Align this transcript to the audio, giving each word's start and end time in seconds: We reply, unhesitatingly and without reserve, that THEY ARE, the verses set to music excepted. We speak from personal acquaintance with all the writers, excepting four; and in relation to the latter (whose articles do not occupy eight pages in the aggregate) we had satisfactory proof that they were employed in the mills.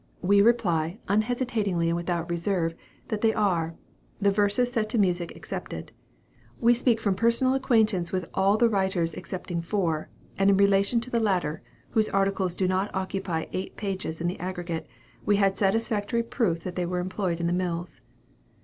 We 0.23 0.41
reply, 0.41 0.97
unhesitatingly 1.07 1.87
and 1.89 1.95
without 1.95 2.27
reserve, 2.27 2.73
that 3.09 3.21
THEY 3.21 3.35
ARE, 3.35 3.75
the 4.19 4.31
verses 4.31 4.71
set 4.71 4.89
to 4.89 4.97
music 4.97 5.33
excepted. 5.35 5.91
We 6.59 6.73
speak 6.73 6.99
from 6.99 7.13
personal 7.13 7.53
acquaintance 7.53 8.11
with 8.11 8.27
all 8.33 8.57
the 8.57 8.67
writers, 8.67 9.13
excepting 9.13 9.61
four; 9.61 10.09
and 10.39 10.49
in 10.49 10.57
relation 10.57 11.01
to 11.01 11.11
the 11.11 11.19
latter 11.19 11.61
(whose 11.91 12.09
articles 12.09 12.55
do 12.55 12.67
not 12.67 12.89
occupy 12.95 13.45
eight 13.53 13.77
pages 13.77 14.19
in 14.19 14.25
the 14.25 14.39
aggregate) 14.39 14.87
we 15.23 15.35
had 15.35 15.55
satisfactory 15.59 16.23
proof 16.23 16.61
that 16.63 16.75
they 16.75 16.87
were 16.87 16.97
employed 16.97 17.39
in 17.39 17.45
the 17.45 17.53
mills. 17.53 18.01